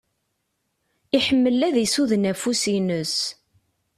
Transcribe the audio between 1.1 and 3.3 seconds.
Iḥemmel ad isuden afus-ines.